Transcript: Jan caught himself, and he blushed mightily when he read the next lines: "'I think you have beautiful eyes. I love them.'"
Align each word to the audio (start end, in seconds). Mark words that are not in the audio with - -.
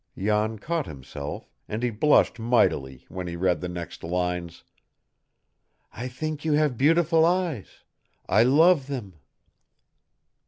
Jan 0.17 0.57
caught 0.57 0.87
himself, 0.87 1.47
and 1.69 1.83
he 1.83 1.91
blushed 1.91 2.39
mightily 2.39 3.05
when 3.07 3.27
he 3.27 3.35
read 3.35 3.61
the 3.61 3.69
next 3.69 4.03
lines: 4.03 4.63
"'I 5.93 6.07
think 6.07 6.43
you 6.43 6.53
have 6.53 6.75
beautiful 6.75 7.23
eyes. 7.23 7.83
I 8.27 8.41
love 8.41 8.87
them.'" 8.87 9.13